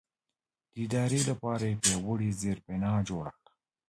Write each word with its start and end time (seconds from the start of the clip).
د 0.73 0.73
ادارې 0.83 1.19
لپاره 1.29 1.63
یې 1.69 1.79
پیاوړې 1.83 2.29
زېربنا 2.41 2.91
جوړه 3.09 3.31
کړه. 3.37 3.49